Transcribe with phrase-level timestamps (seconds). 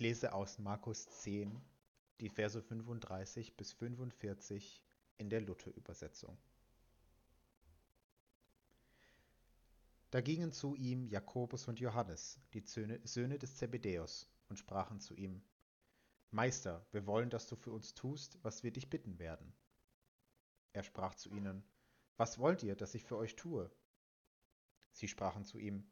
[0.00, 1.60] Ich lese aus Markus 10,
[2.20, 4.82] die Verse 35 bis 45
[5.18, 6.38] in der Luther-Übersetzung.
[10.10, 15.42] Da gingen zu ihm Jakobus und Johannes, die Söhne des Zebedäus, und sprachen zu ihm,
[16.30, 19.52] Meister, wir wollen, dass du für uns tust, was wir dich bitten werden.
[20.72, 21.62] Er sprach zu ihnen,
[22.16, 23.70] Was wollt ihr, dass ich für euch tue?
[24.92, 25.84] Sie sprachen zu ihm,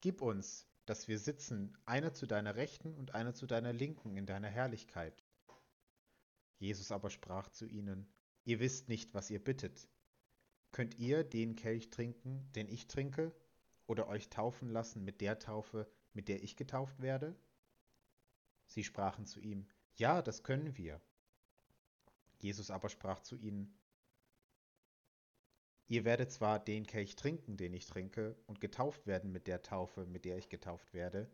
[0.00, 4.26] Gib uns, dass wir sitzen, einer zu deiner Rechten und einer zu deiner Linken in
[4.26, 5.24] deiner Herrlichkeit.
[6.58, 8.06] Jesus aber sprach zu ihnen,
[8.44, 9.88] Ihr wisst nicht, was ihr bittet.
[10.70, 13.34] Könnt ihr den Kelch trinken, den ich trinke,
[13.86, 17.34] oder euch taufen lassen mit der Taufe, mit der ich getauft werde?
[18.66, 21.00] Sie sprachen zu ihm, Ja, das können wir.
[22.38, 23.74] Jesus aber sprach zu ihnen,
[25.86, 30.06] Ihr werdet zwar den Kelch trinken, den ich trinke, und getauft werden mit der Taufe,
[30.06, 31.30] mit der ich getauft werde,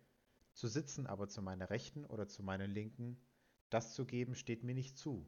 [0.55, 3.21] zu sitzen aber zu meiner Rechten oder zu meiner Linken,
[3.71, 5.25] das zu geben steht mir nicht zu,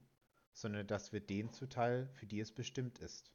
[0.53, 3.33] sondern das wird denen zuteil, für die es bestimmt ist.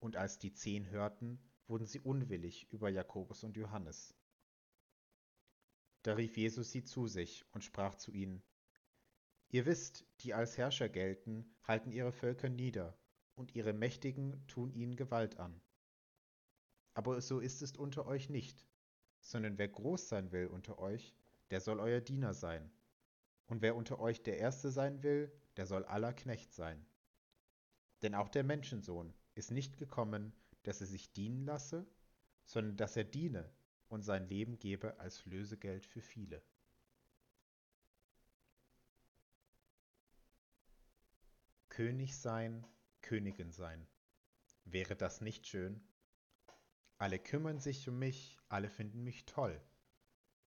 [0.00, 4.12] Und als die Zehn hörten, wurden sie unwillig über Jakobus und Johannes.
[6.02, 8.42] Da rief Jesus sie zu sich und sprach zu ihnen,
[9.50, 12.99] Ihr wisst, die als Herrscher gelten, halten ihre Völker nieder
[13.40, 15.60] und ihre Mächtigen tun ihnen Gewalt an.
[16.92, 18.66] Aber so ist es unter euch nicht,
[19.20, 21.14] sondern wer groß sein will unter euch,
[21.50, 22.70] der soll euer Diener sein.
[23.46, 26.84] Und wer unter euch der Erste sein will, der soll aller Knecht sein.
[28.02, 31.86] Denn auch der Menschensohn ist nicht gekommen, dass er sich dienen lasse,
[32.44, 33.50] sondern dass er diene
[33.88, 36.42] und sein Leben gebe als Lösegeld für viele.
[41.70, 42.66] König sein
[43.10, 43.88] Königin sein.
[44.62, 45.82] Wäre das nicht schön?
[46.96, 49.60] Alle kümmern sich um mich, alle finden mich toll.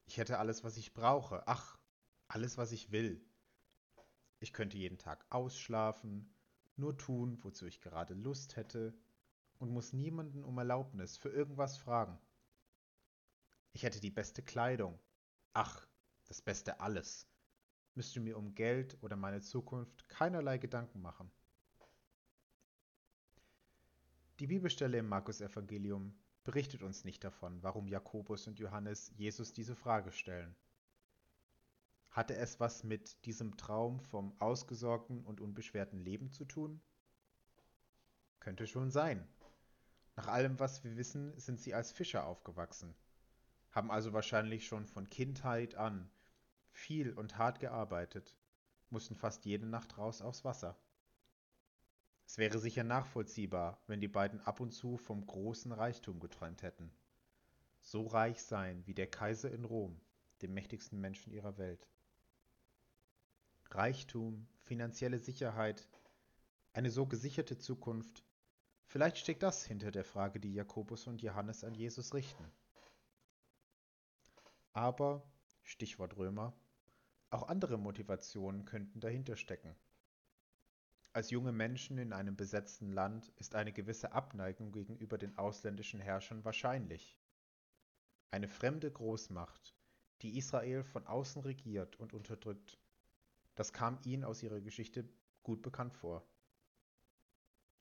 [0.05, 1.77] Ich hätte alles, was ich brauche, ach,
[2.29, 3.21] alles, was ich will.
[4.39, 6.33] Ich könnte jeden Tag ausschlafen,
[6.77, 8.97] nur tun, wozu ich gerade Lust hätte,
[9.57, 12.17] und muss niemanden um Erlaubnis für irgendwas fragen.
[13.73, 14.97] Ich hätte die beste Kleidung,
[15.51, 15.85] ach,
[16.23, 17.27] das beste alles,
[17.95, 21.29] müsste mir um Geld oder meine Zukunft keinerlei Gedanken machen.
[24.39, 26.13] Die Bibelstelle im Markus-Evangelium
[26.43, 30.53] berichtet uns nicht davon, warum Jakobus und Johannes Jesus diese Frage stellen.
[32.11, 36.81] Hatte es was mit diesem Traum vom ausgesorgten und unbeschwerten Leben zu tun?
[38.41, 39.25] Könnte schon sein.
[40.17, 42.93] Nach allem, was wir wissen, sind sie als Fischer aufgewachsen,
[43.71, 46.09] haben also wahrscheinlich schon von Kindheit an
[46.71, 48.35] viel und hart gearbeitet,
[48.89, 50.77] mussten fast jede Nacht raus aufs Wasser.
[52.35, 56.91] Es wäre sicher nachvollziehbar, wenn die beiden ab und zu vom großen Reichtum geträumt hätten.
[57.79, 60.01] So reich sein wie der Kaiser in Rom,
[60.41, 61.87] dem mächtigsten Menschen ihrer Welt.
[63.69, 65.87] Reichtum, finanzielle Sicherheit,
[66.73, 68.25] eine so gesicherte Zukunft,
[68.85, 72.51] vielleicht steckt das hinter der Frage, die Jakobus und Johannes an Jesus richten.
[74.73, 75.23] Aber,
[75.63, 76.51] Stichwort Römer,
[77.29, 79.73] auch andere Motivationen könnten dahinter stecken.
[81.15, 86.43] Als junge Menschen in einem besetzten Land ist eine gewisse Abneigung gegenüber den ausländischen Herrschern
[86.43, 87.17] wahrscheinlich.
[88.31, 89.77] Eine fremde Großmacht,
[90.21, 92.77] die Israel von außen regiert und unterdrückt,
[93.55, 95.07] das kam ihnen aus ihrer Geschichte
[95.41, 96.27] gut bekannt vor.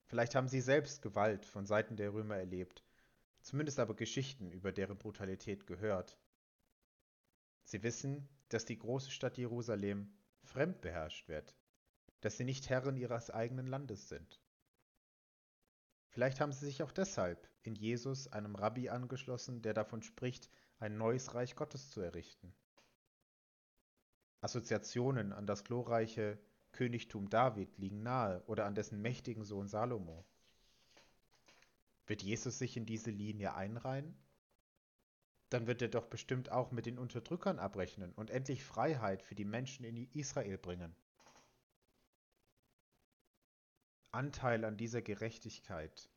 [0.04, 2.84] Vielleicht haben sie selbst Gewalt von Seiten der Römer erlebt,
[3.40, 6.20] zumindest aber Geschichten über deren Brutalität gehört.
[7.64, 11.56] Sie wissen, dass die große Stadt Jerusalem fremd beherrscht wird,
[12.24, 14.40] dass sie nicht Herren ihres eigenen Landes sind.
[16.08, 20.48] Vielleicht haben sie sich auch deshalb in Jesus einem Rabbi angeschlossen, der davon spricht,
[20.78, 22.54] ein neues Reich Gottes zu errichten.
[24.40, 26.38] Assoziationen an das glorreiche
[26.72, 30.24] Königtum David liegen nahe oder an dessen mächtigen Sohn Salomo.
[32.06, 34.16] Wird Jesus sich in diese Linie einreihen?
[35.50, 39.44] Dann wird er doch bestimmt auch mit den Unterdrückern abrechnen und endlich Freiheit für die
[39.44, 40.96] Menschen in Israel bringen.
[44.14, 46.08] Anteil an dieser Gerechtigkeit.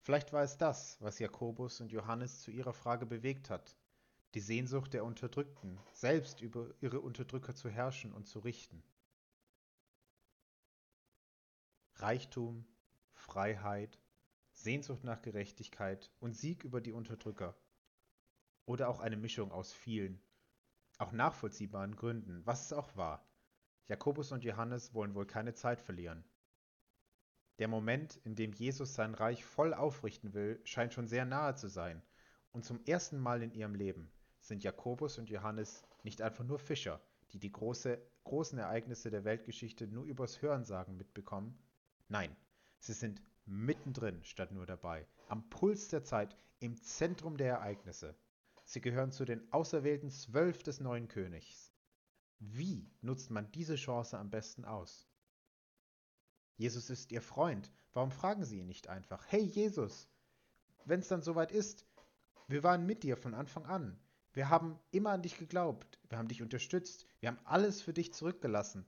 [0.00, 3.76] Vielleicht war es das, was Jakobus und Johannes zu ihrer Frage bewegt hat,
[4.34, 8.82] die Sehnsucht der Unterdrückten, selbst über ihre Unterdrücker zu herrschen und zu richten.
[11.96, 12.66] Reichtum,
[13.12, 13.98] Freiheit,
[14.52, 17.56] Sehnsucht nach Gerechtigkeit und Sieg über die Unterdrücker.
[18.64, 20.20] Oder auch eine Mischung aus vielen,
[20.98, 23.26] auch nachvollziehbaren Gründen, was es auch war.
[23.86, 26.24] Jakobus und Johannes wollen wohl keine Zeit verlieren.
[27.58, 31.68] Der Moment, in dem Jesus sein Reich voll aufrichten will, scheint schon sehr nahe zu
[31.68, 32.02] sein,
[32.52, 34.10] und zum ersten Mal in ihrem Leben
[34.40, 37.00] sind Jakobus und Johannes nicht einfach nur Fischer,
[37.32, 41.58] die die große, großen Ereignisse der Weltgeschichte nur übers Hörensagen mitbekommen.
[42.08, 42.34] Nein,
[42.78, 48.14] sie sind mittendrin statt nur dabei, am Puls der Zeit, im Zentrum der Ereignisse.
[48.64, 51.72] Sie gehören zu den auserwählten Zwölf des neuen Königs.
[52.38, 55.08] Wie nutzt man diese Chance am besten aus?
[56.58, 57.70] Jesus ist Ihr Freund.
[57.94, 59.24] Warum fragen Sie ihn nicht einfach?
[59.28, 60.08] Hey Jesus,
[60.84, 61.86] wenn es dann soweit ist,
[62.48, 63.96] wir waren mit dir von Anfang an.
[64.32, 66.00] Wir haben immer an dich geglaubt.
[66.08, 67.06] Wir haben dich unterstützt.
[67.20, 68.86] Wir haben alles für dich zurückgelassen.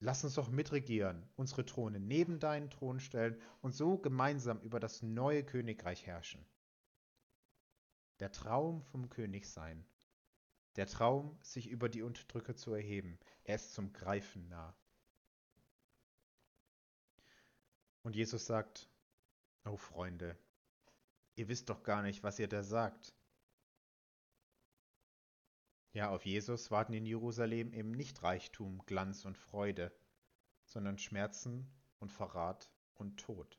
[0.00, 5.00] Lass uns doch mitregieren, unsere Throne neben deinen Thron stellen und so gemeinsam über das
[5.00, 6.44] neue Königreich herrschen.
[8.20, 9.86] Der Traum vom Königsein.
[10.76, 13.18] Der Traum, sich über die Unterdrücker zu erheben.
[13.44, 14.76] Er ist zum Greifen nah.
[18.02, 18.88] Und Jesus sagt,
[19.64, 20.36] oh Freunde,
[21.36, 23.14] ihr wisst doch gar nicht, was ihr da sagt.
[25.92, 29.92] Ja, auf Jesus warten in Jerusalem eben nicht Reichtum, Glanz und Freude,
[30.64, 33.58] sondern Schmerzen und Verrat und Tod.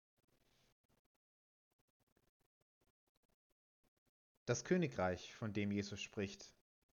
[4.45, 6.53] Das Königreich, von dem Jesus spricht,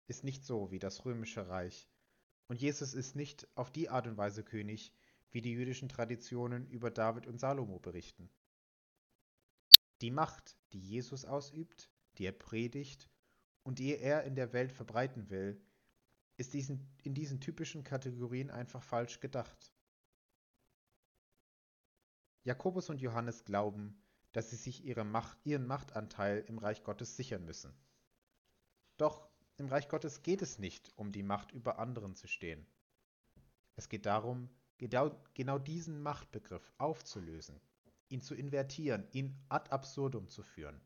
[0.07, 1.89] ist nicht so wie das römische Reich,
[2.47, 4.93] und Jesus ist nicht auf die Art und Weise König,
[5.35, 8.29] wie die jüdischen Traditionen über David und Salomo berichten.
[9.99, 13.09] Die Macht, die Jesus ausübt, die er predigt
[13.63, 15.61] und die er in der Welt verbreiten will,
[16.37, 19.73] ist diesen, in diesen typischen Kategorien einfach falsch gedacht.
[22.45, 27.43] Jakobus und Johannes glauben, dass sie sich ihre Macht, ihren Machtanteil im Reich Gottes sichern
[27.43, 27.73] müssen.
[28.95, 29.27] Doch
[29.57, 32.65] im Reich Gottes geht es nicht um die Macht über anderen zu stehen.
[33.75, 37.59] Es geht darum, genau, genau diesen Machtbegriff aufzulösen,
[38.09, 40.81] ihn zu invertieren, ihn ad absurdum zu führen.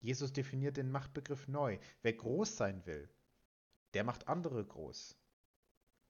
[0.00, 1.78] Jesus definiert den Machtbegriff neu.
[2.02, 3.08] Wer groß sein will,
[3.94, 5.16] der macht andere groß.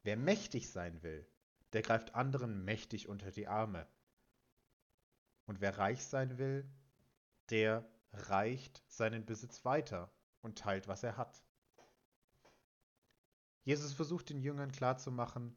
[0.03, 1.27] Wer mächtig sein will,
[1.73, 3.87] der greift anderen mächtig unter die Arme.
[5.47, 6.69] Und wer reich sein will,
[7.51, 10.11] der reicht seinen Besitz weiter
[10.43, 11.43] und teilt, was er hat.
[13.65, 15.57] Jesus versucht den Jüngern klarzumachen,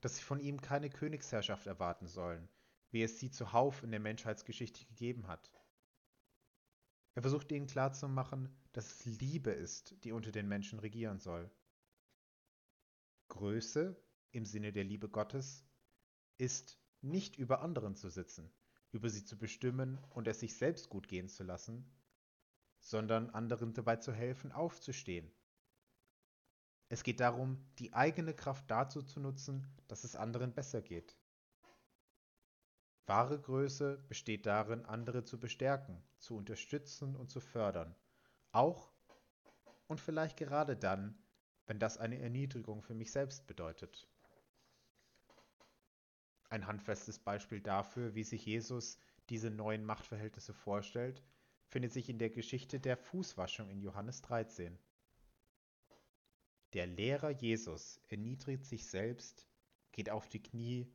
[0.00, 2.48] dass sie von ihm keine Königsherrschaft erwarten sollen,
[2.90, 5.50] wie es sie zuhauf in der Menschheitsgeschichte gegeben hat.
[7.14, 11.50] Er versucht ihnen klarzumachen, dass es Liebe ist, die unter den Menschen regieren soll.
[13.28, 13.96] Größe
[14.32, 15.64] im Sinne der Liebe Gottes
[16.38, 18.52] ist nicht über anderen zu sitzen,
[18.92, 21.90] über sie zu bestimmen und es sich selbst gut gehen zu lassen,
[22.80, 25.30] sondern anderen dabei zu helfen, aufzustehen.
[26.92, 31.16] Es geht darum, die eigene Kraft dazu zu nutzen, dass es anderen besser geht.
[33.06, 37.94] Wahre Größe besteht darin, andere zu bestärken, zu unterstützen und zu fördern.
[38.50, 38.92] Auch
[39.86, 41.16] und vielleicht gerade dann,
[41.66, 44.08] wenn das eine Erniedrigung für mich selbst bedeutet.
[46.48, 48.98] Ein handfestes Beispiel dafür, wie sich Jesus
[49.28, 51.22] diese neuen Machtverhältnisse vorstellt,
[51.68, 54.76] findet sich in der Geschichte der Fußwaschung in Johannes 13.
[56.72, 59.48] Der Lehrer Jesus erniedrigt sich selbst,
[59.90, 60.92] geht auf die Knie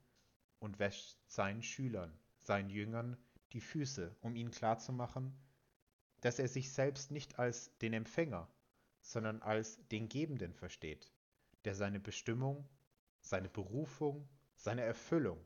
[0.59, 3.17] und wäscht seinen Schülern, seinen Jüngern,
[3.51, 5.37] die Füße, um ihnen klarzumachen,
[6.21, 8.49] dass er sich selbst nicht als den Empfänger,
[9.01, 11.11] sondern als den Gebenden versteht,
[11.65, 12.67] der seine Bestimmung,
[13.21, 15.45] seine Berufung, seine Erfüllung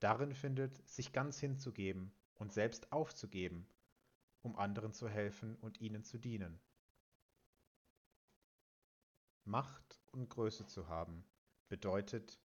[0.00, 3.66] darin findet, sich ganz hinzugeben und selbst aufzugeben,
[4.42, 6.60] um anderen zu helfen und ihnen zu dienen.
[9.46, 11.24] Macht und Größe zu haben
[11.68, 12.38] bedeutet,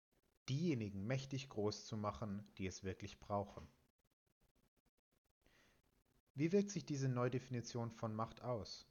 [0.49, 3.67] diejenigen mächtig groß zu machen, die es wirklich brauchen.
[6.35, 8.87] Wie wirkt sich diese Neudefinition von Macht aus?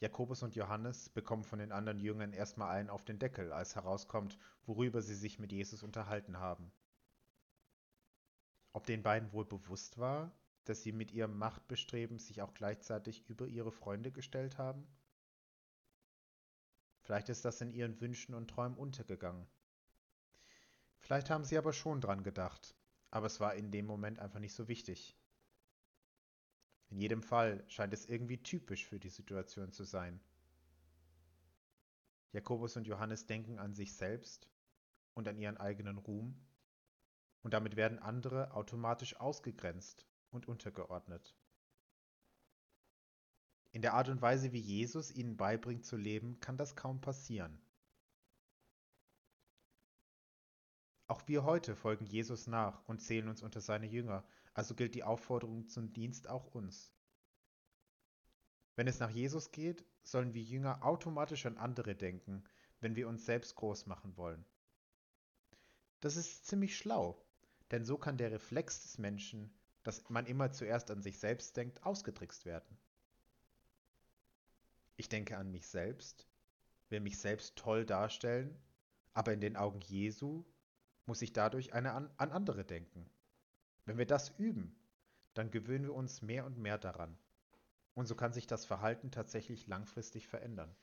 [0.00, 4.38] Jakobus und Johannes bekommen von den anderen Jüngern erstmal einen auf den Deckel, als herauskommt,
[4.66, 6.70] worüber sie sich mit Jesus unterhalten haben.
[8.72, 10.32] Ob den beiden wohl bewusst war,
[10.64, 14.86] dass sie mit ihrem Machtbestreben sich auch gleichzeitig über ihre Freunde gestellt haben?
[17.06, 19.46] Vielleicht ist das in ihren Wünschen und Träumen untergegangen.
[20.98, 22.74] Vielleicht haben sie aber schon dran gedacht,
[23.12, 25.16] aber es war in dem Moment einfach nicht so wichtig.
[26.90, 30.20] In jedem Fall scheint es irgendwie typisch für die Situation zu sein.
[32.32, 34.50] Jakobus und Johannes denken an sich selbst
[35.14, 36.44] und an ihren eigenen Ruhm,
[37.42, 41.36] und damit werden andere automatisch ausgegrenzt und untergeordnet.
[43.76, 47.60] In der Art und Weise, wie Jesus ihnen beibringt zu leben, kann das kaum passieren.
[51.08, 55.04] Auch wir heute folgen Jesus nach und zählen uns unter seine Jünger, also gilt die
[55.04, 56.90] Aufforderung zum Dienst auch uns.
[58.76, 62.44] Wenn es nach Jesus geht, sollen wir Jünger automatisch an andere denken,
[62.80, 64.46] wenn wir uns selbst groß machen wollen.
[66.00, 67.22] Das ist ziemlich schlau,
[67.72, 69.52] denn so kann der Reflex des Menschen,
[69.82, 72.78] dass man immer zuerst an sich selbst denkt, ausgetrickst werden.
[74.96, 76.26] Ich denke an mich selbst,
[76.88, 78.56] will mich selbst toll darstellen,
[79.12, 80.44] aber in den Augen Jesu
[81.06, 83.08] muss ich dadurch eine an, an andere denken.
[83.84, 84.74] Wenn wir das üben,
[85.34, 87.16] dann gewöhnen wir uns mehr und mehr daran.
[87.94, 90.74] Und so kann sich das Verhalten tatsächlich langfristig verändern.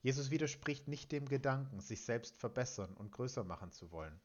[0.00, 4.20] Jesus widerspricht nicht dem Gedanken, sich selbst verbessern und größer machen zu wollen.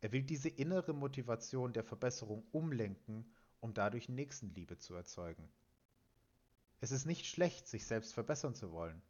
[0.00, 3.26] Er will diese innere Motivation der Verbesserung umlenken,
[3.60, 5.48] um dadurch Nächstenliebe zu erzeugen.
[6.80, 9.00] Es ist nicht schlecht, sich selbst verbessern zu wollen,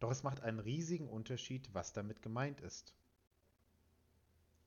[0.00, 2.94] doch es macht einen riesigen Unterschied, was damit gemeint ist.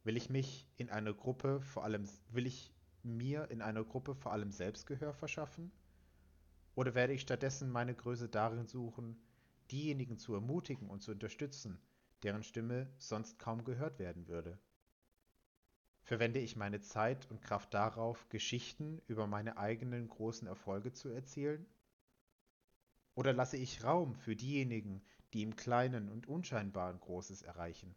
[0.03, 4.31] Will ich mich in einer Gruppe vor allem, will ich mir in einer Gruppe vor
[4.31, 5.71] allem Selbstgehör verschaffen?
[6.75, 9.17] Oder werde ich stattdessen meine Größe darin suchen,
[9.71, 11.79] diejenigen zu ermutigen und zu unterstützen,
[12.23, 14.59] deren Stimme sonst kaum gehört werden würde?
[16.03, 21.65] Verwende ich meine Zeit und Kraft darauf, Geschichten über meine eigenen großen Erfolge zu erzählen?
[23.15, 25.01] Oder lasse ich Raum für diejenigen,
[25.33, 27.95] die im Kleinen und Unscheinbaren Großes erreichen?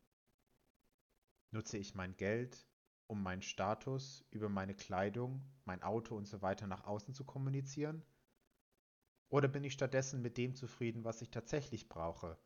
[1.51, 2.69] Nutze ich mein Geld,
[3.09, 8.05] um meinen Status über meine Kleidung, mein Auto und so weiter nach außen zu kommunizieren?
[9.29, 12.39] Oder bin ich stattdessen mit dem zufrieden, was ich tatsächlich brauche,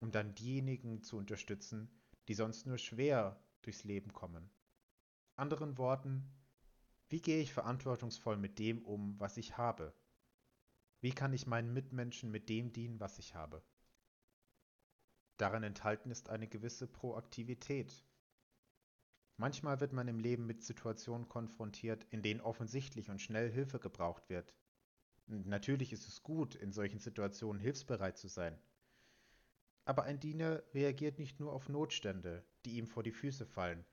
[0.00, 1.90] um dann diejenigen zu unterstützen,
[2.28, 4.50] die sonst nur schwer durchs Leben kommen?
[5.36, 6.32] Anderen Worten,
[7.08, 9.92] wie gehe ich verantwortungsvoll mit dem um, was ich habe?
[11.04, 13.62] Wie kann ich meinen Mitmenschen mit dem dienen, was ich habe?
[15.36, 18.06] Darin enthalten ist eine gewisse Proaktivität.
[19.36, 24.30] Manchmal wird man im Leben mit Situationen konfrontiert, in denen offensichtlich und schnell Hilfe gebraucht
[24.30, 24.54] wird.
[25.26, 28.58] Und natürlich ist es gut, in solchen Situationen hilfsbereit zu sein.
[29.84, 33.84] Aber ein Diener reagiert nicht nur auf Notstände, die ihm vor die Füße fallen.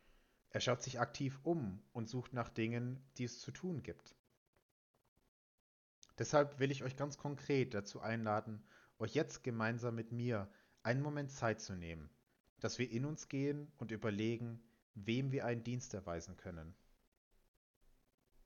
[0.49, 4.15] Er schaut sich aktiv um und sucht nach Dingen, die es zu tun gibt.
[6.17, 8.63] Deshalb will ich euch ganz konkret dazu einladen,
[8.99, 10.49] euch jetzt gemeinsam mit mir
[10.83, 12.09] einen Moment Zeit zu nehmen,
[12.59, 14.61] dass wir in uns gehen und überlegen,
[14.93, 16.75] wem wir einen Dienst erweisen können.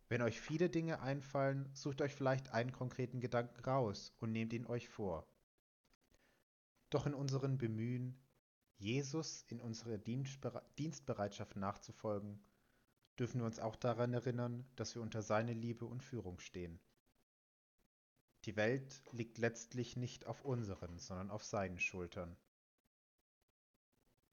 [0.08, 4.68] Wenn euch viele Dinge einfallen, sucht euch vielleicht einen konkreten Gedanken raus und nehmt ihn
[4.68, 5.28] euch vor.
[6.92, 8.16] Doch in unseren Bemühen,
[8.78, 12.40] Jesus in unserer Dienstbereitschaft nachzufolgen,
[13.18, 16.80] dürfen wir uns auch daran erinnern, dass wir unter seine Liebe und Führung stehen.
[18.46, 22.38] Die Welt liegt letztlich nicht auf unseren, sondern auf seinen Schultern.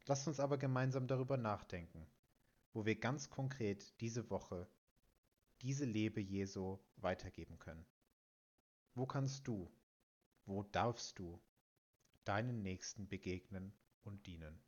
[0.04, 2.06] Lasst uns aber gemeinsam darüber nachdenken,
[2.74, 4.68] wo wir ganz konkret diese Woche
[5.62, 7.86] diese Lebe Jesu weitergeben können.
[8.94, 9.70] Wo kannst du,
[10.44, 11.40] wo darfst du
[12.24, 14.60] deinen Nächsten begegnen und dienen?